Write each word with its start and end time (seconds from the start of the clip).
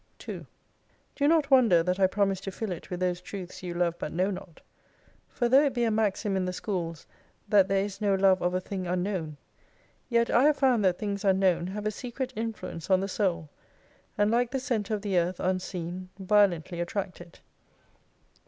2 0.17 0.47
Do 1.15 1.27
not 1.27 1.51
wonder 1.51 1.83
that 1.83 1.99
I 1.99 2.07
promise 2.07 2.41
to 2.41 2.51
fill 2.51 2.71
it 2.71 2.89
with 2.89 2.99
those 2.99 3.21
Truths 3.21 3.61
you 3.61 3.75
love 3.75 3.99
but 3.99 4.11
know 4.11 4.31
not; 4.31 4.59
for 5.29 5.47
though 5.47 5.63
it 5.65 5.75
be 5.75 5.83
a 5.83 5.91
maxim 5.91 6.35
in 6.35 6.43
the 6.45 6.53
schools 6.53 7.05
that 7.47 7.67
there 7.67 7.83
is 7.85 8.01
no 8.01 8.15
Love 8.15 8.41
of 8.41 8.55
a 8.55 8.59
thitig 8.59 8.91
unknown, 8.91 9.37
yet 10.09 10.31
I 10.31 10.45
have 10.45 10.57
found 10.57 10.83
that 10.85 10.97
things 10.97 11.23
unknown 11.23 11.67
have 11.67 11.85
a 11.85 11.91
secret 11.91 12.33
influence 12.35 12.89
on 12.89 12.99
the 12.99 13.07
soul, 13.07 13.47
and 14.17 14.31
like 14.31 14.49
the 14.49 14.59
centre 14.59 14.95
of 14.95 15.03
the 15.03 15.19
earth 15.19 15.39
unseen 15.39 16.09
violently 16.17 16.79
attract 16.79 17.21
it. 17.21 17.39